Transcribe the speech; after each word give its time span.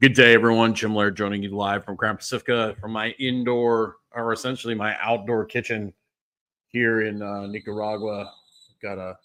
Good 0.00 0.14
day, 0.14 0.32
everyone. 0.32 0.72
Jim 0.72 0.94
Laird 0.94 1.14
joining 1.14 1.42
you 1.42 1.54
live 1.54 1.84
from 1.84 1.94
Gran 1.94 2.16
Pacifica 2.16 2.74
from 2.80 2.90
my 2.90 3.10
indoor, 3.18 3.96
or 4.12 4.32
essentially 4.32 4.74
my 4.74 4.96
outdoor 4.98 5.44
kitchen 5.44 5.92
here 6.68 7.02
in 7.02 7.20
uh, 7.20 7.46
Nicaragua. 7.46 8.32
Got 8.80 8.96
a 8.96 9.18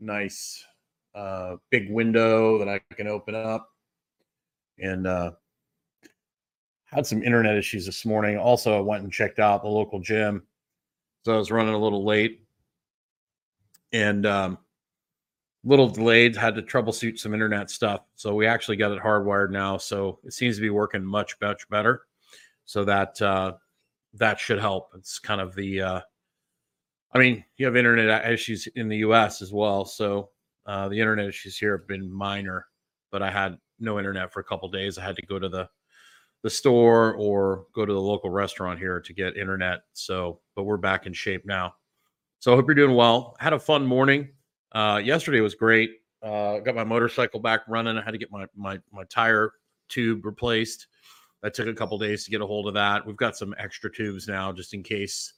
nice 0.00 0.64
uh, 1.14 1.54
big 1.70 1.88
window 1.88 2.58
that 2.58 2.68
I 2.68 2.80
can 2.96 3.06
open 3.06 3.36
up, 3.36 3.68
and 4.80 5.06
uh, 5.06 5.30
had 6.86 7.06
some 7.06 7.22
internet 7.22 7.56
issues 7.56 7.86
this 7.86 8.04
morning. 8.04 8.38
Also, 8.38 8.76
I 8.76 8.80
went 8.80 9.04
and 9.04 9.12
checked 9.12 9.38
out 9.38 9.62
the 9.62 9.68
local 9.68 10.00
gym, 10.00 10.42
so 11.24 11.32
I 11.32 11.36
was 11.36 11.52
running 11.52 11.74
a 11.74 11.78
little 11.78 12.04
late, 12.04 12.40
and 13.92 14.26
um, 14.26 14.58
little 15.66 15.88
delayed. 15.88 16.34
Had 16.36 16.54
to 16.54 16.62
troubleshoot 16.62 17.18
some 17.18 17.34
internet 17.34 17.68
stuff, 17.70 18.02
so 18.14 18.34
we 18.34 18.46
actually 18.46 18.76
got 18.76 18.92
it 18.92 19.02
hardwired 19.02 19.50
now. 19.50 19.76
So 19.76 20.20
it 20.24 20.32
seems 20.32 20.56
to 20.56 20.62
be 20.62 20.70
working 20.70 21.04
much 21.04 21.36
much 21.42 21.68
better. 21.68 22.02
So 22.64 22.84
that 22.84 23.20
uh, 23.20 23.54
that 24.14 24.40
should 24.40 24.58
help. 24.58 24.90
It's 24.96 25.18
kind 25.18 25.40
of 25.40 25.54
the 25.54 25.82
uh, 25.82 26.00
I 27.12 27.18
mean, 27.18 27.44
you 27.56 27.66
have 27.66 27.76
internet 27.76 28.30
issues 28.30 28.66
in 28.76 28.88
the 28.88 28.98
U.S. 28.98 29.42
as 29.42 29.52
well, 29.52 29.84
so 29.84 30.30
uh, 30.66 30.88
the 30.88 30.98
internet 30.98 31.26
issues 31.28 31.58
here 31.58 31.76
have 31.76 31.86
been 31.86 32.10
minor. 32.10 32.66
But 33.10 33.22
I 33.22 33.30
had 33.30 33.58
no 33.78 33.98
internet 33.98 34.32
for 34.32 34.40
a 34.40 34.44
couple 34.44 34.68
days. 34.68 34.98
I 34.98 35.04
had 35.04 35.16
to 35.16 35.26
go 35.26 35.38
to 35.38 35.48
the 35.48 35.68
the 36.42 36.50
store 36.50 37.14
or 37.14 37.66
go 37.74 37.84
to 37.84 37.92
the 37.92 38.00
local 38.00 38.30
restaurant 38.30 38.78
here 38.78 39.00
to 39.00 39.12
get 39.12 39.36
internet. 39.36 39.80
So, 39.94 40.40
but 40.54 40.64
we're 40.64 40.76
back 40.76 41.06
in 41.06 41.12
shape 41.12 41.44
now. 41.44 41.74
So 42.38 42.52
I 42.52 42.56
hope 42.56 42.66
you're 42.68 42.74
doing 42.74 42.94
well. 42.94 43.34
Had 43.40 43.52
a 43.52 43.58
fun 43.58 43.84
morning. 43.84 44.28
Uh, 44.72 45.00
yesterday 45.02 45.40
was 45.40 45.54
great. 45.54 45.90
Uh, 46.22 46.58
got 46.58 46.74
my 46.74 46.84
motorcycle 46.84 47.40
back 47.40 47.60
running. 47.68 47.96
I 47.96 48.02
had 48.02 48.12
to 48.12 48.18
get 48.18 48.30
my 48.30 48.46
my 48.56 48.78
my 48.92 49.04
tire 49.04 49.52
tube 49.88 50.24
replaced. 50.24 50.86
That 51.42 51.54
took 51.54 51.68
a 51.68 51.74
couple 51.74 51.98
days 51.98 52.24
to 52.24 52.30
get 52.30 52.40
a 52.40 52.46
hold 52.46 52.66
of 52.66 52.74
that. 52.74 53.06
We've 53.06 53.16
got 53.16 53.36
some 53.36 53.54
extra 53.58 53.92
tubes 53.92 54.26
now, 54.26 54.52
just 54.52 54.74
in 54.74 54.82
case 54.82 55.34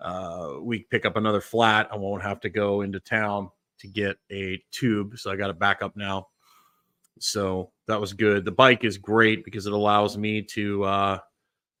uh, 0.00 0.54
we 0.60 0.80
pick 0.90 1.06
up 1.06 1.16
another 1.16 1.40
flat. 1.40 1.88
I 1.92 1.96
won't 1.96 2.22
have 2.22 2.40
to 2.40 2.50
go 2.50 2.80
into 2.80 2.98
town 3.00 3.50
to 3.78 3.88
get 3.88 4.16
a 4.32 4.62
tube. 4.70 5.18
So 5.18 5.30
I 5.30 5.36
got 5.36 5.50
a 5.50 5.54
backup 5.54 5.96
now. 5.96 6.28
So 7.20 7.70
that 7.86 8.00
was 8.00 8.12
good. 8.12 8.44
The 8.44 8.50
bike 8.50 8.84
is 8.84 8.98
great 8.98 9.44
because 9.44 9.66
it 9.66 9.72
allows 9.72 10.16
me 10.18 10.42
to 10.42 10.84
uh, 10.84 11.18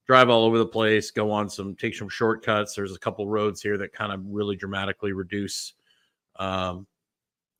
drive 0.06 0.30
all 0.30 0.44
over 0.44 0.58
the 0.58 0.66
place, 0.66 1.10
go 1.10 1.30
on 1.30 1.48
some, 1.48 1.74
take 1.74 1.94
some 1.94 2.08
shortcuts. 2.08 2.74
There's 2.74 2.94
a 2.94 2.98
couple 2.98 3.26
roads 3.28 3.60
here 3.60 3.78
that 3.78 3.92
kind 3.92 4.12
of 4.12 4.20
really 4.26 4.56
dramatically 4.56 5.12
reduce 5.12 5.74
um, 6.36 6.86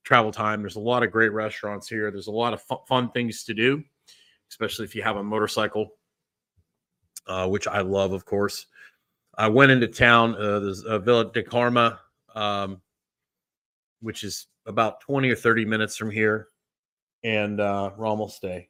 travel 0.04 0.32
time. 0.32 0.60
There's 0.62 0.76
a 0.76 0.80
lot 0.80 1.02
of 1.02 1.10
great 1.10 1.32
restaurants 1.32 1.88
here. 1.88 2.10
There's 2.10 2.26
a 2.26 2.32
lot 2.32 2.52
of 2.52 2.62
fu- 2.62 2.82
fun 2.86 3.10
things 3.10 3.44
to 3.44 3.54
do, 3.54 3.82
especially 4.50 4.84
if 4.84 4.94
you 4.94 5.02
have 5.02 5.16
a 5.16 5.22
motorcycle, 5.22 5.90
uh, 7.26 7.48
which 7.48 7.66
I 7.66 7.80
love, 7.80 8.12
of 8.12 8.24
course. 8.24 8.66
I 9.36 9.48
went 9.48 9.72
into 9.72 9.88
town. 9.88 10.34
Uh, 10.36 10.60
there's 10.60 10.84
a 10.84 10.98
Villa 10.98 11.30
El 11.34 11.42
Carmen, 11.42 11.92
um, 12.34 12.80
which 14.00 14.22
is 14.22 14.46
about 14.66 15.00
20 15.00 15.30
or 15.30 15.36
30 15.36 15.64
minutes 15.64 15.96
from 15.96 16.10
here. 16.10 16.48
And 17.24 17.60
uh, 17.60 17.90
Rommel 17.96 18.28
stay. 18.28 18.68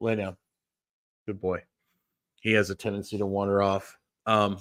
Lay 0.00 0.16
down. 0.16 0.36
Good 1.26 1.40
boy. 1.40 1.62
He 2.40 2.52
has 2.52 2.70
a 2.70 2.74
tendency 2.74 3.18
to 3.18 3.26
wander 3.26 3.62
off. 3.62 3.98
Um, 4.26 4.58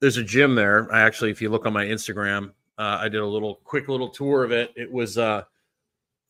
there's 0.00 0.16
a 0.16 0.24
gym 0.24 0.54
there. 0.54 0.92
I 0.92 1.00
actually, 1.00 1.30
if 1.30 1.42
you 1.42 1.50
look 1.50 1.66
on 1.66 1.72
my 1.72 1.84
Instagram, 1.84 2.50
uh, 2.78 2.98
I 3.00 3.08
did 3.08 3.20
a 3.20 3.26
little 3.26 3.60
quick 3.64 3.88
little 3.88 4.08
tour 4.08 4.44
of 4.44 4.52
it. 4.52 4.72
It 4.76 4.90
was 4.90 5.18
uh, 5.18 5.42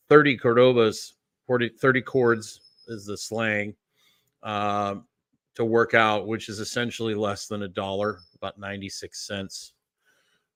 30 0.09 0.39
Cordobas, 0.39 1.13
40, 1.47 1.71
30 1.81 2.03
chords 2.03 2.61
is 2.89 3.05
the 3.07 3.17
slang. 3.17 3.75
Um, 4.43 5.05
to 5.59 5.65
work 5.65 5.93
out, 5.93 6.29
which 6.29 6.49
is 6.49 6.61
essentially 6.61 7.17
less 7.17 7.49
than 7.49 7.65
a 7.65 7.69
dollar, 7.69 8.21
about 8.37 8.59
96 8.61 9.27
cents. 9.27 9.73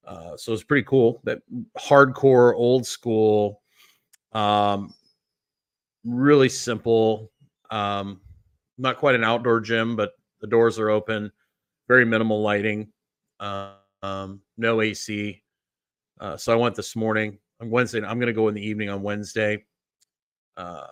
Uh, 0.07 0.37
so 0.37 0.53
it's 0.53 0.63
pretty 0.63 0.85
cool. 0.85 1.21
That 1.25 1.43
hardcore, 1.77 2.55
old 2.55 2.87
school, 2.87 3.63
um, 4.31 4.95
really 6.05 6.49
simple. 6.49 7.33
Um, 7.69 8.21
not 8.79 8.99
quite 8.99 9.17
an 9.17 9.25
outdoor 9.25 9.59
gym, 9.59 9.97
but 9.97 10.13
the 10.41 10.47
doors 10.47 10.79
are 10.79 10.89
open, 10.89 11.33
very 11.89 12.05
minimal 12.05 12.41
lighting, 12.41 12.87
uh, 12.87 13.02
um, 14.03 14.41
no 14.57 14.81
AC. 14.81 15.43
Uh, 16.21 16.37
so 16.37 16.53
I 16.53 16.57
went 16.57 16.75
this 16.75 16.95
morning 16.97 17.39
on 17.61 17.71
Wednesday. 17.71 17.99
I'm 17.99 18.19
going 18.19 18.29
to 18.29 18.33
go 18.33 18.49
in 18.49 18.55
the 18.55 18.67
evening 18.67 18.89
on 18.89 19.03
Wednesday. 19.03 19.65
Uh, 20.57 20.87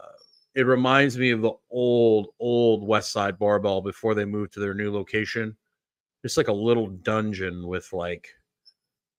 it 0.55 0.67
reminds 0.67 1.17
me 1.17 1.31
of 1.31 1.43
the 1.43 1.53
old 1.71 2.29
old 2.41 2.89
Westside 2.89 3.39
Barbell 3.39 3.81
before 3.81 4.15
they 4.15 4.25
moved 4.25 4.53
to 4.55 4.61
their 4.61 4.75
new 4.75 4.93
location 4.93 5.57
just 6.23 6.37
like 6.37 6.49
a 6.49 6.53
little 6.53 6.89
dungeon 6.89 7.67
with 7.67 7.93
like 7.93 8.29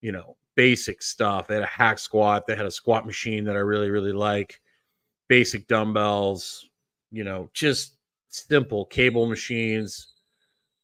you 0.01 0.11
know 0.11 0.35
basic 0.55 1.01
stuff 1.01 1.47
they 1.47 1.55
had 1.55 1.63
a 1.63 1.67
hack 1.67 1.97
squat 1.97 2.45
they 2.45 2.55
had 2.55 2.65
a 2.65 2.71
squat 2.71 3.05
machine 3.05 3.43
that 3.43 3.55
i 3.55 3.59
really 3.59 3.89
really 3.89 4.11
like 4.11 4.59
basic 5.29 5.67
dumbbells 5.67 6.67
you 7.11 7.23
know 7.23 7.49
just 7.53 7.97
simple 8.29 8.85
cable 8.85 9.25
machines 9.25 10.13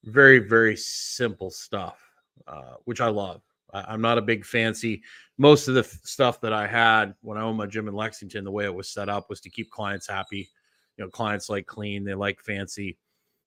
very 0.06 0.40
very 0.40 0.76
simple 0.76 1.50
stuff 1.50 2.00
uh, 2.48 2.76
which 2.86 3.02
i 3.02 3.08
love 3.08 3.42
I, 3.74 3.86
i'm 3.90 4.02
not 4.02 4.18
a 4.18 4.22
big 4.22 4.46
fancy 4.46 5.02
most 5.38 5.68
of 5.68 5.76
the 5.76 5.82
f- 5.82 6.00
stuff 6.04 6.42
that 6.42 6.54
I 6.54 6.66
had 6.68 7.14
when 7.22 7.38
I 7.38 7.42
owned 7.42 7.58
my 7.58 7.68
gym 7.68 7.88
in 7.88 7.94
Lexington, 7.94 8.44
the 8.44 8.52
way 8.52 8.66
it 8.66 8.74
was 8.74 8.90
set 8.90 9.10
up 9.10 9.30
was 9.30 9.40
to 9.42 9.50
keep 9.50 9.70
clients 9.70 10.08
happy. 10.08 10.50
You 10.98 11.06
know, 11.06 11.10
clients 11.10 11.50
like 11.50 11.68
clean, 11.68 12.04
they 12.04 12.16
like 12.16 12.42
fancy. 12.42 12.98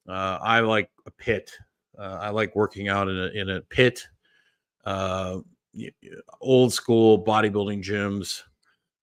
Uh, 0.08 0.38
I 0.40 0.60
like 0.60 0.90
a 1.06 1.10
pit. 1.10 1.50
Uh, 1.98 2.18
I 2.20 2.30
like 2.30 2.54
working 2.54 2.88
out 2.88 3.08
in 3.08 3.18
a 3.18 3.26
in 3.28 3.50
a 3.50 3.60
pit. 3.62 4.06
Uh, 4.84 5.40
old 6.40 6.72
school 6.72 7.24
bodybuilding 7.24 7.82
gyms. 7.82 8.42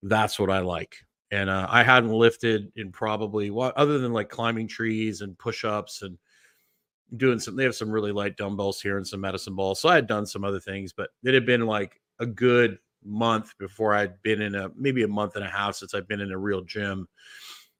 That's 0.02 0.38
what 0.38 0.50
I 0.50 0.60
like. 0.60 0.96
And 1.30 1.50
uh, 1.50 1.66
I 1.68 1.82
hadn't 1.82 2.10
lifted 2.10 2.72
in 2.76 2.90
probably 2.90 3.50
what 3.50 3.76
other 3.76 3.98
than 3.98 4.14
like 4.14 4.30
climbing 4.30 4.66
trees 4.66 5.20
and 5.20 5.38
push 5.38 5.64
ups 5.64 6.00
and 6.00 6.16
doing 7.16 7.38
some. 7.38 7.56
They 7.56 7.64
have 7.64 7.74
some 7.74 7.90
really 7.90 8.12
light 8.12 8.36
dumbbells 8.36 8.80
here 8.80 8.96
and 8.96 9.06
some 9.06 9.20
medicine 9.20 9.54
balls. 9.54 9.80
So 9.80 9.88
I 9.88 9.94
had 9.94 10.06
done 10.06 10.26
some 10.26 10.44
other 10.44 10.60
things, 10.60 10.92
but 10.92 11.10
it 11.24 11.34
had 11.34 11.46
been 11.46 11.66
like 11.66 12.00
a 12.18 12.26
good 12.26 12.78
month 13.04 13.56
before 13.58 13.94
I'd 13.94 14.20
been 14.22 14.42
in 14.42 14.54
a 14.54 14.70
maybe 14.76 15.02
a 15.02 15.08
month 15.08 15.36
and 15.36 15.44
a 15.44 15.48
half 15.48 15.76
since 15.76 15.94
I've 15.94 16.08
been 16.08 16.20
in 16.20 16.32
a 16.32 16.38
real 16.38 16.62
gym 16.62 17.08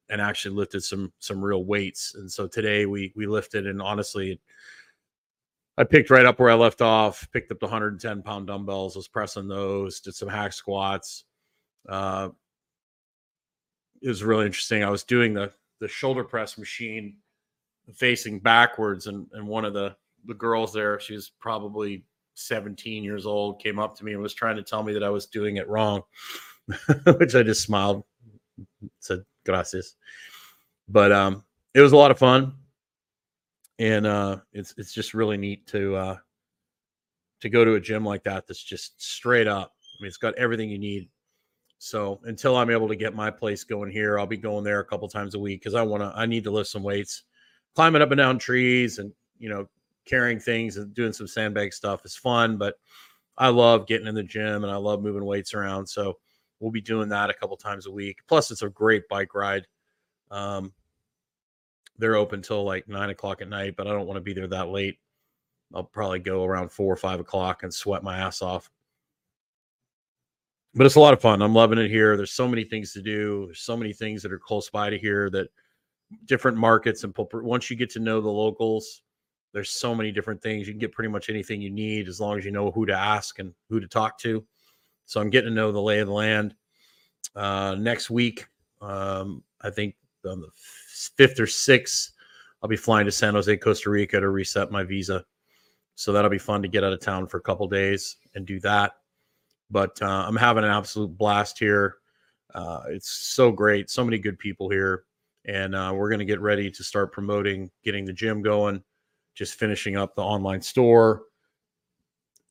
and 0.08 0.20
actually 0.20 0.54
lifted 0.54 0.82
some 0.82 1.12
some 1.18 1.44
real 1.44 1.64
weights. 1.64 2.14
And 2.14 2.30
so 2.30 2.46
today 2.46 2.86
we 2.86 3.12
we 3.16 3.26
lifted 3.26 3.66
and 3.66 3.82
honestly 3.82 4.40
I 5.76 5.84
picked 5.84 6.10
right 6.10 6.26
up 6.26 6.40
where 6.40 6.50
I 6.50 6.54
left 6.54 6.82
off, 6.82 7.28
picked 7.32 7.52
up 7.52 7.60
the 7.60 7.66
110 7.66 8.22
pound 8.22 8.48
dumbbells, 8.48 8.96
was 8.96 9.06
pressing 9.06 9.46
those, 9.48 10.00
did 10.00 10.14
some 10.14 10.28
hack 10.28 10.52
squats. 10.52 11.24
Uh 11.88 12.30
it 14.00 14.08
was 14.08 14.22
really 14.22 14.46
interesting. 14.46 14.84
I 14.84 14.90
was 14.90 15.04
doing 15.04 15.34
the 15.34 15.52
the 15.80 15.88
shoulder 15.88 16.24
press 16.24 16.58
machine 16.58 17.16
facing 17.94 18.40
backwards 18.40 19.06
and 19.06 19.26
and 19.32 19.46
one 19.46 19.64
of 19.64 19.74
the 19.74 19.96
the 20.26 20.34
girls 20.34 20.72
there, 20.72 21.00
she 21.00 21.14
was 21.14 21.30
probably 21.40 22.04
17 22.34 23.02
years 23.02 23.26
old 23.26 23.60
came 23.60 23.78
up 23.78 23.96
to 23.96 24.04
me 24.04 24.12
and 24.12 24.22
was 24.22 24.34
trying 24.34 24.56
to 24.56 24.62
tell 24.62 24.82
me 24.82 24.92
that 24.92 25.02
I 25.02 25.10
was 25.10 25.26
doing 25.26 25.56
it 25.56 25.68
wrong, 25.68 26.02
which 27.18 27.34
I 27.34 27.42
just 27.42 27.62
smiled, 27.62 28.04
said 29.00 29.24
gracias. 29.44 29.96
But 30.88 31.12
um, 31.12 31.44
it 31.74 31.80
was 31.80 31.92
a 31.92 31.96
lot 31.96 32.10
of 32.10 32.18
fun, 32.18 32.54
and 33.78 34.06
uh, 34.06 34.38
it's 34.52 34.74
it's 34.78 34.92
just 34.92 35.14
really 35.14 35.36
neat 35.36 35.66
to 35.68 35.96
uh, 35.96 36.16
to 37.40 37.48
go 37.48 37.64
to 37.64 37.74
a 37.74 37.80
gym 37.80 38.04
like 38.04 38.24
that. 38.24 38.46
That's 38.46 38.62
just 38.62 39.00
straight 39.02 39.48
up. 39.48 39.74
I 39.82 40.02
mean, 40.02 40.08
it's 40.08 40.16
got 40.16 40.34
everything 40.36 40.70
you 40.70 40.78
need. 40.78 41.08
So 41.78 42.20
until 42.24 42.56
I'm 42.56 42.70
able 42.70 42.88
to 42.88 42.96
get 42.96 43.14
my 43.14 43.30
place 43.30 43.62
going 43.64 43.90
here, 43.90 44.18
I'll 44.18 44.26
be 44.26 44.36
going 44.36 44.64
there 44.64 44.80
a 44.80 44.84
couple 44.84 45.08
times 45.08 45.34
a 45.34 45.38
week 45.38 45.60
because 45.60 45.74
I 45.74 45.82
want 45.82 46.02
to. 46.02 46.12
I 46.14 46.26
need 46.26 46.44
to 46.44 46.50
lift 46.50 46.70
some 46.70 46.82
weights, 46.82 47.24
climbing 47.78 48.02
up 48.02 48.10
and 48.10 48.18
down 48.18 48.40
trees, 48.40 48.98
and 48.98 49.12
you 49.38 49.48
know 49.48 49.64
carrying 50.04 50.40
things 50.40 50.78
and 50.78 50.92
doing 50.94 51.12
some 51.12 51.28
sandbag 51.28 51.72
stuff 51.72 52.04
is 52.04 52.16
fun, 52.16 52.56
but 52.56 52.74
I 53.36 53.50
love 53.50 53.86
getting 53.86 54.08
in 54.08 54.16
the 54.16 54.22
gym 54.24 54.64
and 54.64 54.72
I 54.72 54.74
love 54.74 55.00
moving 55.00 55.24
weights 55.24 55.54
around. 55.54 55.86
So 55.86 56.18
we'll 56.58 56.72
be 56.72 56.80
doing 56.80 57.08
that 57.10 57.30
a 57.30 57.34
couple 57.34 57.56
times 57.56 57.86
a 57.86 57.90
week. 57.92 58.18
Plus, 58.26 58.50
it's 58.50 58.62
a 58.62 58.68
great 58.68 59.08
bike 59.08 59.32
ride. 59.32 59.64
Um, 60.32 60.72
they're 61.98 62.16
open 62.16 62.42
till 62.42 62.64
like 62.64 62.88
nine 62.88 63.10
o'clock 63.10 63.42
at 63.42 63.48
night, 63.48 63.74
but 63.76 63.86
I 63.86 63.90
don't 63.90 64.08
want 64.08 64.16
to 64.16 64.22
be 64.22 64.32
there 64.32 64.48
that 64.48 64.70
late. 64.70 64.98
I'll 65.72 65.84
probably 65.84 66.18
go 66.18 66.44
around 66.44 66.72
four 66.72 66.92
or 66.92 66.96
five 66.96 67.20
o'clock 67.20 67.62
and 67.62 67.72
sweat 67.72 68.02
my 68.02 68.18
ass 68.18 68.42
off. 68.42 68.68
But 70.74 70.84
it's 70.84 70.96
a 70.96 71.00
lot 71.00 71.14
of 71.14 71.20
fun. 71.20 71.42
I'm 71.42 71.54
loving 71.54 71.78
it 71.78 71.92
here. 71.92 72.16
There's 72.16 72.32
so 72.32 72.48
many 72.48 72.64
things 72.64 72.92
to 72.94 73.02
do. 73.02 73.46
There's 73.46 73.60
so 73.60 73.76
many 73.76 73.92
things 73.92 74.20
that 74.24 74.32
are 74.32 74.38
close 74.40 74.68
by 74.68 74.90
to 74.90 74.98
here 74.98 75.30
that 75.30 75.46
different 76.26 76.56
markets 76.56 77.04
and 77.04 77.14
once 77.32 77.70
you 77.70 77.76
get 77.76 77.90
to 77.90 78.00
know 78.00 78.20
the 78.20 78.28
locals, 78.28 79.02
there's 79.52 79.70
so 79.70 79.94
many 79.94 80.12
different 80.12 80.42
things. 80.42 80.66
You 80.66 80.72
can 80.72 80.80
get 80.80 80.92
pretty 80.92 81.10
much 81.10 81.30
anything 81.30 81.60
you 81.60 81.70
need 81.70 82.08
as 82.08 82.20
long 82.20 82.38
as 82.38 82.44
you 82.44 82.50
know 82.50 82.70
who 82.70 82.86
to 82.86 82.94
ask 82.94 83.38
and 83.38 83.54
who 83.68 83.80
to 83.80 83.88
talk 83.88 84.18
to. 84.20 84.44
So 85.06 85.20
I'm 85.20 85.30
getting 85.30 85.50
to 85.50 85.54
know 85.54 85.72
the 85.72 85.80
lay 85.80 86.00
of 86.00 86.06
the 86.06 86.12
land. 86.12 86.54
Uh, 87.34 87.76
next 87.78 88.10
week, 88.10 88.46
Um, 88.80 89.42
I 89.60 89.70
think 89.70 89.96
on 90.24 90.40
the 90.40 90.50
fifth 90.56 91.40
or 91.40 91.46
sixth, 91.46 92.12
I'll 92.62 92.68
be 92.68 92.76
flying 92.76 93.06
to 93.06 93.12
San 93.12 93.34
Jose, 93.34 93.56
Costa 93.56 93.90
Rica 93.90 94.20
to 94.20 94.28
reset 94.28 94.70
my 94.70 94.84
visa. 94.84 95.24
So 95.94 96.12
that'll 96.12 96.30
be 96.30 96.38
fun 96.38 96.62
to 96.62 96.68
get 96.68 96.84
out 96.84 96.92
of 96.92 97.00
town 97.00 97.26
for 97.26 97.38
a 97.38 97.42
couple 97.42 97.66
days 97.66 98.16
and 98.34 98.46
do 98.46 98.60
that. 98.60 98.92
But 99.70 100.00
uh, 100.00 100.24
I'm 100.26 100.36
having 100.36 100.64
an 100.64 100.70
absolute 100.70 101.16
blast 101.18 101.58
here. 101.58 101.96
Uh, 102.54 102.82
it's 102.88 103.10
so 103.10 103.50
great. 103.50 103.90
So 103.90 104.04
many 104.04 104.18
good 104.18 104.38
people 104.38 104.70
here. 104.70 105.04
And 105.48 105.74
uh, 105.74 105.92
we're 105.94 106.10
going 106.10 106.18
to 106.18 106.26
get 106.26 106.40
ready 106.40 106.70
to 106.70 106.84
start 106.84 107.10
promoting, 107.10 107.70
getting 107.82 108.04
the 108.04 108.12
gym 108.12 108.42
going, 108.42 108.82
just 109.34 109.58
finishing 109.58 109.96
up 109.96 110.14
the 110.14 110.22
online 110.22 110.60
store. 110.60 111.22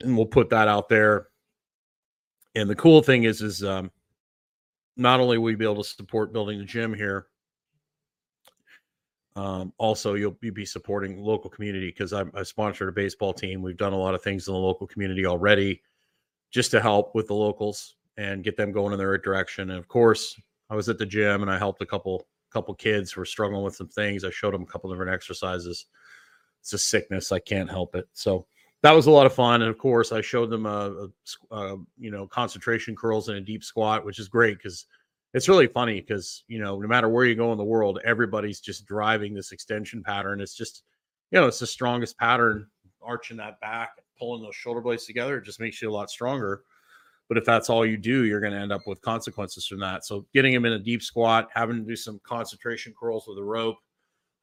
And 0.01 0.17
we'll 0.17 0.25
put 0.25 0.49
that 0.49 0.67
out 0.67 0.89
there. 0.89 1.27
And 2.55 2.67
the 2.67 2.75
cool 2.75 3.03
thing 3.03 3.23
is, 3.23 3.41
is 3.41 3.63
um, 3.63 3.91
not 4.95 5.19
only 5.19 5.38
will 5.38 5.51
you 5.51 5.57
be 5.57 5.65
able 5.65 5.83
to 5.83 5.89
support 5.89 6.33
building 6.33 6.57
the 6.57 6.65
gym 6.65 6.91
here, 6.91 7.27
um, 9.35 9.71
also 9.77 10.15
you'll 10.15 10.31
be, 10.31 10.49
be 10.49 10.65
supporting 10.65 11.21
local 11.21 11.51
community 11.51 11.89
because 11.89 12.13
I've, 12.13 12.31
I've 12.33 12.47
sponsored 12.47 12.89
a 12.89 12.91
baseball 12.91 13.31
team. 13.31 13.61
We've 13.61 13.77
done 13.77 13.94
a 13.94 13.97
lot 13.97 14.15
of 14.15 14.23
things 14.23 14.47
in 14.47 14.55
the 14.55 14.59
local 14.59 14.88
community 14.88 15.27
already 15.27 15.83
just 16.49 16.71
to 16.71 16.81
help 16.81 17.13
with 17.13 17.27
the 17.27 17.35
locals 17.35 17.95
and 18.17 18.44
get 18.44 18.57
them 18.57 18.71
going 18.71 18.94
in 18.94 18.97
the 18.97 19.05
right 19.05 19.21
direction. 19.21 19.69
And 19.69 19.77
of 19.77 19.88
course, 19.88 20.41
I 20.71 20.75
was 20.75 20.89
at 20.89 20.97
the 20.97 21.05
gym 21.05 21.44
and 21.44 21.51
I 21.51 21.59
helped 21.59 21.83
a 21.83 21.85
couple 21.85 22.25
couple 22.57 22.74
kids 22.74 23.12
who 23.12 23.21
were 23.21 23.25
struggling 23.25 23.63
with 23.63 23.75
some 23.75 23.88
things. 23.88 24.24
I 24.24 24.31
showed 24.31 24.54
them 24.54 24.63
a 24.63 24.65
couple 24.65 24.89
different 24.89 25.13
exercises. 25.13 25.86
It's 26.62 26.74
a 26.74 26.77
sickness. 26.80 27.31
I 27.31 27.39
can't 27.39 27.69
help 27.69 27.95
it. 27.95 28.07
So 28.13 28.48
that 28.81 28.94
was 28.94 29.06
a 29.06 29.12
lot 29.12 29.27
of 29.27 29.33
fun. 29.33 29.62
And 29.62 29.69
of 29.69 29.77
course, 29.77 30.12
I 30.12 30.21
showed 30.21 30.50
them 30.50 30.65
a, 30.65 30.69
a, 30.69 31.07
a 31.51 31.56
uh, 31.56 31.75
you 32.00 32.09
know 32.09 32.27
concentration 32.27 32.95
curls 32.95 33.30
and 33.30 33.38
a 33.38 33.42
deep 33.42 33.63
squat, 33.63 34.06
which 34.06 34.18
is 34.18 34.27
great 34.27 34.57
because 34.57 34.88
it's 35.36 35.48
really 35.48 35.68
funny 35.68 36.01
because 36.01 36.44
you 36.48 36.59
know 36.59 36.80
no 36.80 36.88
matter 36.88 37.09
where 37.09 37.25
you 37.25 37.36
go 37.36 37.51
in 37.51 37.59
the 37.59 37.63
world, 37.63 38.00
everybody's 38.04 38.59
just 38.59 38.86
driving 38.86 39.33
this 39.36 39.51
extension 39.51 40.04
pattern. 40.04 40.42
It's 40.42 40.56
just 40.56 40.83
you 41.31 41.39
know 41.39 41.48
it's 41.48 41.59
the 41.59 41.68
strongest 41.68 42.18
pattern, 42.18 42.68
arching 43.04 43.38
that 43.38 43.59
back, 43.59 43.92
pulling 44.18 44.42
those 44.42 44.56
shoulder 44.56 44.81
blades 44.81 45.06
together. 45.06 45.38
It 45.38 45.45
just 45.45 45.59
makes 45.59 45.80
you 45.80 45.92
a 45.92 45.94
lot 45.94 46.09
stronger. 46.09 46.63
But 47.27 47.38
if 47.38 47.45
that's 47.45 47.69
all 47.69 47.85
you 47.85 47.97
do, 47.97 48.24
you're 48.24 48.39
going 48.39 48.53
to 48.53 48.59
end 48.59 48.71
up 48.71 48.88
with 48.88 49.01
consequences 49.01 49.68
from 49.68 49.79
that. 49.81 50.06
So 50.06 50.25
getting 50.33 50.53
him 50.53 50.65
in 50.65 50.74
a 50.74 50.79
deep 50.79 51.03
squat, 51.03 51.50
having 51.53 51.77
to 51.77 51.83
do 51.83 51.95
some 51.95 52.21
concentration 52.24 52.94
curls 52.97 53.25
with 53.27 53.38
a 53.38 53.44
rope, 53.44 53.77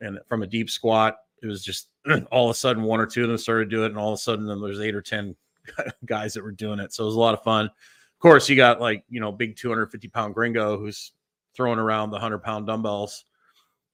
and 0.01 0.19
from 0.29 0.43
a 0.43 0.47
deep 0.47 0.69
squat, 0.69 1.17
it 1.43 1.47
was 1.47 1.65
just 1.65 1.89
all 2.31 2.51
of 2.51 2.55
a 2.55 2.59
sudden 2.59 2.83
one 2.83 3.01
or 3.01 3.07
two 3.07 3.23
of 3.23 3.29
them 3.29 3.39
started 3.39 3.71
doing 3.71 3.85
it, 3.85 3.91
and 3.93 3.99
all 3.99 4.13
of 4.13 4.19
a 4.19 4.23
sudden 4.23 4.47
then 4.47 4.61
there's 4.61 4.81
eight 4.81 4.95
or 4.95 5.03
ten 5.03 5.35
guys 6.05 6.35
that 6.35 6.43
were 6.43 6.53
doing 6.53 6.79
it. 6.79 6.93
So 6.93 7.05
it 7.05 7.07
was 7.07 7.15
a 7.15 7.21
lot 7.21 7.35
of 7.35 7.43
fun. 7.43 7.67
Of 7.67 8.19
course, 8.21 8.49
you 8.49 8.57
got 8.57 8.81
like 8.81 9.05
you 9.09 9.21
know 9.21 9.33
big 9.33 9.57
250 9.57 10.09
pound 10.09 10.35
gringo 10.35 10.79
who's 10.79 11.13
throwing 11.57 11.79
around 11.79 12.11
the 12.11 12.17
100 12.17 12.41
pound 12.41 12.67
dumbbells. 12.67 13.25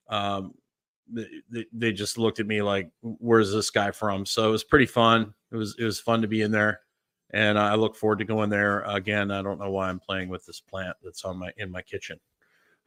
Um, 0.09 0.53
they, 1.13 1.65
they 1.73 1.91
just 1.91 2.17
looked 2.17 2.39
at 2.39 2.47
me 2.47 2.61
like, 2.61 2.89
"Where's 3.01 3.51
this 3.53 3.69
guy 3.69 3.91
from?" 3.91 4.25
So 4.25 4.47
it 4.47 4.51
was 4.51 4.63
pretty 4.63 4.85
fun. 4.85 5.33
It 5.51 5.55
was 5.55 5.75
it 5.79 5.85
was 5.85 5.99
fun 5.99 6.21
to 6.21 6.27
be 6.27 6.41
in 6.41 6.51
there 6.51 6.81
and 7.33 7.57
I 7.57 7.75
look 7.75 7.95
forward 7.95 8.19
to 8.19 8.25
going 8.25 8.49
there 8.49 8.81
again. 8.81 9.31
I 9.31 9.41
don't 9.41 9.59
know 9.59 9.71
why 9.71 9.89
I'm 9.89 9.99
playing 9.99 10.29
with 10.29 10.45
this 10.45 10.59
plant 10.59 10.95
that's 11.03 11.23
on 11.23 11.37
my 11.37 11.51
in 11.57 11.71
my 11.71 11.81
kitchen. 11.81 12.19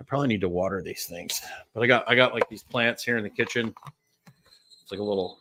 I 0.00 0.04
probably 0.04 0.28
need 0.28 0.42
to 0.42 0.48
water 0.48 0.82
these 0.82 1.06
things, 1.06 1.40
but 1.72 1.82
I 1.82 1.86
got 1.86 2.08
I 2.08 2.14
got 2.14 2.34
like 2.34 2.48
these 2.48 2.62
plants 2.62 3.02
here 3.02 3.16
in 3.16 3.24
the 3.24 3.30
kitchen. 3.30 3.74
It's 4.82 4.90
like 4.90 5.00
a 5.00 5.04
little 5.04 5.40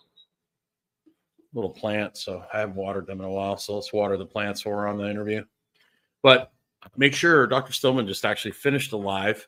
little 1.54 1.70
plant, 1.70 2.18
so 2.18 2.44
I 2.54 2.60
haven't 2.62 2.76
watered 2.76 3.06
them 3.06 3.20
in 3.20 3.26
a 3.26 3.32
while. 3.32 3.58
So 3.58 3.76
let's 3.76 3.94
water 3.94 4.18
the 4.18 4.26
plants 4.26 4.66
while 4.66 4.76
we're 4.76 4.88
on 4.88 4.98
the 4.98 5.10
interview. 5.10 5.44
But 6.22 6.52
make 6.98 7.14
sure 7.14 7.46
Dr. 7.46 7.74
Stillman 7.74 8.08
just 8.08 8.26
actually 8.26 8.52
finished 8.52 8.92
the 8.92 8.98
live. 8.98 9.48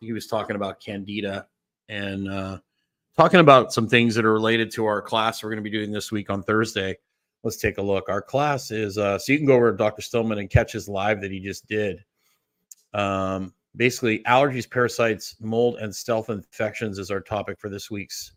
He 0.00 0.12
was 0.12 0.26
talking 0.26 0.56
about 0.56 0.80
candida 0.80 1.46
and 1.88 2.28
uh, 2.28 2.58
talking 3.16 3.40
about 3.40 3.72
some 3.72 3.88
things 3.88 4.14
that 4.16 4.24
are 4.24 4.32
related 4.32 4.70
to 4.72 4.84
our 4.84 5.00
class 5.00 5.42
we're 5.42 5.50
going 5.50 5.62
to 5.62 5.70
be 5.70 5.70
doing 5.70 5.92
this 5.92 6.10
week 6.10 6.28
on 6.28 6.42
Thursday 6.42 6.98
let's 7.44 7.58
take 7.58 7.78
a 7.78 7.82
look. 7.82 8.08
Our 8.08 8.22
class 8.22 8.70
is 8.70 8.98
uh, 8.98 9.18
so 9.18 9.32
you 9.32 9.38
can 9.38 9.46
go 9.46 9.54
over 9.54 9.70
to 9.70 9.76
Dr. 9.76 10.02
Stillman 10.02 10.38
and 10.38 10.50
catch 10.50 10.72
his 10.72 10.88
live 10.88 11.20
that 11.20 11.30
he 11.30 11.38
just 11.38 11.68
did. 11.68 12.02
Um, 12.94 13.52
basically, 13.76 14.20
allergies, 14.20 14.68
parasites, 14.68 15.36
mold, 15.40 15.76
and 15.76 15.94
stealth 15.94 16.30
infections 16.30 16.98
is 16.98 17.10
our 17.10 17.20
topic 17.20 17.60
for 17.60 17.68
this 17.68 17.90
week's 17.90 18.32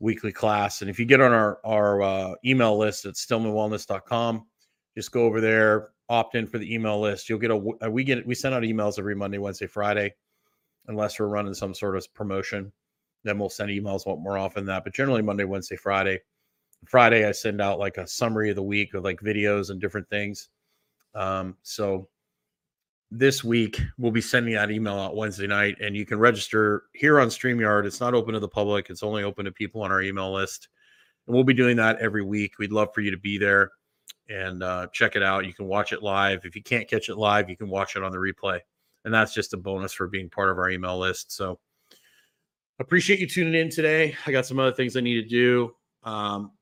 weekly 0.00 0.32
class. 0.32 0.80
And 0.80 0.90
if 0.90 0.98
you 0.98 1.04
get 1.04 1.20
on 1.20 1.32
our 1.32 1.60
our 1.64 2.02
uh, 2.02 2.34
email 2.44 2.76
list 2.76 3.04
at 3.04 3.14
stillmanwellness.com, 3.14 4.46
just 4.96 5.12
go 5.12 5.24
over 5.24 5.40
there, 5.40 5.90
opt 6.08 6.34
in 6.34 6.46
for 6.46 6.58
the 6.58 6.74
email 6.74 7.00
list. 7.00 7.28
You'll 7.28 7.38
get 7.38 7.50
a 7.50 7.56
we 7.90 8.04
get 8.04 8.26
we 8.26 8.34
send 8.34 8.54
out 8.54 8.62
emails 8.62 8.98
every 8.98 9.14
Monday, 9.14 9.38
Wednesday, 9.38 9.66
Friday, 9.66 10.14
unless 10.88 11.20
we're 11.20 11.26
running 11.26 11.54
some 11.54 11.74
sort 11.74 11.96
of 11.96 12.12
promotion. 12.14 12.72
Then 13.22 13.38
we'll 13.38 13.50
send 13.50 13.70
emails 13.70 14.06
more 14.06 14.38
often 14.38 14.64
than 14.64 14.74
that. 14.74 14.84
But 14.84 14.94
generally 14.94 15.22
Monday, 15.22 15.44
Wednesday, 15.44 15.76
Friday 15.76 16.20
Friday, 16.88 17.26
I 17.26 17.32
send 17.32 17.60
out 17.60 17.78
like 17.78 17.96
a 17.96 18.06
summary 18.06 18.50
of 18.50 18.56
the 18.56 18.62
week 18.62 18.92
with 18.92 19.04
like 19.04 19.20
videos 19.20 19.70
and 19.70 19.80
different 19.80 20.08
things. 20.08 20.48
Um, 21.14 21.56
so 21.62 22.08
this 23.10 23.44
week 23.44 23.80
we'll 23.98 24.10
be 24.10 24.20
sending 24.20 24.54
that 24.54 24.70
email 24.70 24.98
out 24.98 25.16
Wednesday 25.16 25.46
night, 25.46 25.76
and 25.80 25.96
you 25.96 26.04
can 26.04 26.18
register 26.18 26.84
here 26.94 27.20
on 27.20 27.28
StreamYard. 27.28 27.86
It's 27.86 28.00
not 28.00 28.14
open 28.14 28.34
to 28.34 28.40
the 28.40 28.48
public; 28.48 28.90
it's 28.90 29.02
only 29.02 29.22
open 29.22 29.44
to 29.44 29.52
people 29.52 29.82
on 29.82 29.92
our 29.92 30.02
email 30.02 30.32
list. 30.32 30.68
And 31.26 31.34
we'll 31.34 31.44
be 31.44 31.54
doing 31.54 31.76
that 31.76 31.98
every 31.98 32.22
week. 32.22 32.58
We'd 32.58 32.72
love 32.72 32.88
for 32.94 33.00
you 33.00 33.10
to 33.10 33.16
be 33.16 33.38
there 33.38 33.70
and 34.28 34.62
uh, 34.62 34.88
check 34.92 35.16
it 35.16 35.22
out. 35.22 35.46
You 35.46 35.54
can 35.54 35.66
watch 35.66 35.92
it 35.92 36.02
live. 36.02 36.40
If 36.44 36.56
you 36.56 36.62
can't 36.62 36.88
catch 36.88 37.08
it 37.08 37.16
live, 37.16 37.48
you 37.48 37.56
can 37.56 37.68
watch 37.68 37.96
it 37.96 38.02
on 38.02 38.12
the 38.12 38.18
replay, 38.18 38.60
and 39.04 39.14
that's 39.14 39.34
just 39.34 39.54
a 39.54 39.58
bonus 39.58 39.92
for 39.92 40.08
being 40.08 40.28
part 40.28 40.50
of 40.50 40.58
our 40.58 40.70
email 40.70 40.98
list. 40.98 41.30
So 41.32 41.60
appreciate 42.80 43.20
you 43.20 43.28
tuning 43.28 43.54
in 43.54 43.70
today. 43.70 44.16
I 44.26 44.32
got 44.32 44.46
some 44.46 44.58
other 44.58 44.74
things 44.74 44.96
I 44.96 45.00
need 45.00 45.22
to 45.22 45.28
do. 45.28 45.74
Um, 46.02 46.52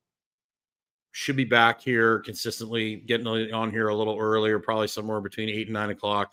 should 1.13 1.37
be 1.37 1.45
back 1.45 1.81
here 1.81 2.21
consistently, 2.21 2.97
getting 2.97 3.27
on 3.27 3.71
here 3.71 3.89
a 3.89 3.95
little 3.95 4.19
earlier, 4.19 4.59
probably 4.59 4.89
somewhere 4.89 5.21
between 5.21 5.51
eight 5.51 5.67
and 5.69 5.75
nine 5.75 5.91
o'clock, 5.91 6.33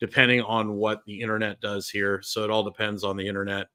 depending 0.00 0.42
on 0.42 0.74
what 0.74 1.04
the 1.06 1.20
internet 1.20 1.60
does 1.60 1.88
here. 1.88 2.20
So 2.22 2.42
it 2.42 2.50
all 2.50 2.64
depends 2.64 3.04
on 3.04 3.16
the 3.16 3.26
internet. 3.26 3.68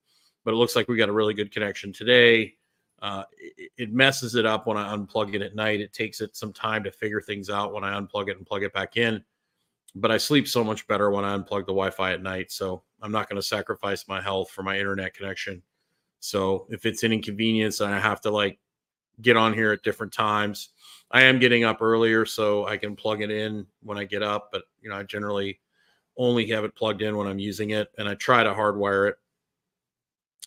But 0.43 0.53
it 0.53 0.57
looks 0.57 0.75
like 0.75 0.87
we 0.87 0.97
got 0.97 1.09
a 1.09 1.13
really 1.13 1.33
good 1.33 1.51
connection 1.51 1.91
today. 1.93 2.53
Uh, 3.01 3.23
it, 3.37 3.71
it, 3.77 3.93
messes 3.93 4.35
it 4.35 4.45
up 4.45 4.67
when 4.67 4.77
I 4.77 4.95
unplug 4.95 5.33
it 5.33 5.41
at 5.41 5.55
night. 5.55 5.81
It 5.81 5.93
takes 5.93 6.21
it 6.21 6.35
some 6.35 6.53
time 6.53 6.83
to 6.83 6.91
figure 6.91 7.21
things 7.21 7.49
out 7.49 7.73
when 7.73 7.83
I 7.83 7.99
unplug 7.99 8.29
it 8.29 8.37
and 8.37 8.45
plug 8.45 8.63
it 8.63 8.73
back 8.73 8.97
in. 8.97 9.23
But 9.95 10.11
I 10.11 10.17
sleep 10.17 10.47
so 10.47 10.63
much 10.63 10.87
better 10.87 11.11
when 11.11 11.23
I 11.23 11.35
unplug 11.35 11.61
the 11.61 11.73
Wi 11.73 11.89
Fi 11.89 12.13
at 12.13 12.21
night. 12.21 12.51
So 12.51 12.83
I'm 13.01 13.11
not 13.11 13.29
going 13.29 13.41
to 13.41 13.47
sacrifice 13.47 14.07
my 14.07 14.21
health 14.21 14.51
for 14.51 14.63
my 14.63 14.77
internet 14.77 15.13
connection. 15.13 15.61
So 16.19 16.67
if 16.69 16.85
it's 16.85 17.03
an 17.03 17.13
inconvenience 17.13 17.79
and 17.79 17.93
I 17.93 17.99
have 17.99 18.21
to 18.21 18.31
like 18.31 18.59
get 19.21 19.37
on 19.37 19.53
here 19.53 19.71
at 19.71 19.83
different 19.83 20.13
times. 20.13 20.69
I 21.11 21.23
am 21.23 21.39
getting 21.39 21.63
up 21.63 21.81
earlier 21.81 22.25
so 22.25 22.67
I 22.67 22.77
can 22.77 22.95
plug 22.95 23.21
it 23.21 23.31
in 23.31 23.65
when 23.81 23.97
I 23.97 24.03
get 24.03 24.23
up, 24.23 24.49
but 24.51 24.63
you 24.81 24.89
know, 24.89 24.97
I 24.97 25.03
generally 25.03 25.59
only 26.17 26.47
have 26.47 26.63
it 26.63 26.75
plugged 26.75 27.01
in 27.01 27.15
when 27.17 27.27
I'm 27.27 27.39
using 27.39 27.71
it 27.71 27.89
and 27.97 28.07
I 28.07 28.15
try 28.15 28.43
to 28.43 28.51
hardwire 28.51 29.09
it 29.09 29.15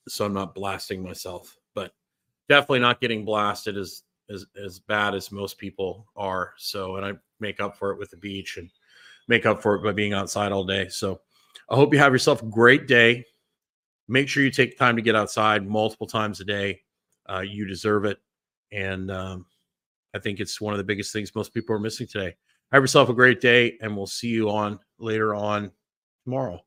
so 0.08 0.24
I'm 0.24 0.32
not 0.32 0.54
blasting 0.54 1.02
myself. 1.02 1.56
But 1.74 1.92
definitely 2.48 2.80
not 2.80 3.00
getting 3.00 3.24
blasted 3.24 3.76
as 3.76 4.02
as 4.30 4.46
as 4.62 4.78
bad 4.78 5.14
as 5.14 5.32
most 5.32 5.58
people 5.58 6.06
are. 6.16 6.52
So 6.58 6.96
and 6.96 7.04
I 7.04 7.12
make 7.40 7.60
up 7.60 7.76
for 7.76 7.90
it 7.92 7.98
with 7.98 8.10
the 8.10 8.16
beach 8.16 8.56
and 8.56 8.70
make 9.28 9.46
up 9.46 9.62
for 9.62 9.74
it 9.74 9.82
by 9.82 9.92
being 9.92 10.12
outside 10.12 10.52
all 10.52 10.64
day. 10.64 10.88
So 10.88 11.20
I 11.70 11.76
hope 11.76 11.92
you 11.92 11.98
have 11.98 12.12
yourself 12.12 12.42
a 12.42 12.46
great 12.46 12.86
day. 12.86 13.24
Make 14.08 14.28
sure 14.28 14.42
you 14.42 14.50
take 14.50 14.78
time 14.78 14.96
to 14.96 15.02
get 15.02 15.14
outside 15.14 15.66
multiple 15.66 16.06
times 16.06 16.40
a 16.40 16.44
day. 16.44 16.80
Uh, 17.28 17.40
you 17.40 17.66
deserve 17.66 18.06
it. 18.06 18.18
And 18.72 19.10
um, 19.10 19.46
I 20.14 20.18
think 20.18 20.40
it's 20.40 20.60
one 20.60 20.74
of 20.74 20.78
the 20.78 20.84
biggest 20.84 21.12
things 21.12 21.34
most 21.34 21.54
people 21.54 21.74
are 21.74 21.80
missing 21.80 22.06
today. 22.06 22.36
Have 22.72 22.82
yourself 22.82 23.08
a 23.08 23.14
great 23.14 23.40
day, 23.40 23.78
and 23.80 23.96
we'll 23.96 24.06
see 24.06 24.28
you 24.28 24.50
on 24.50 24.78
later 24.98 25.34
on 25.34 25.70
tomorrow. 26.24 26.60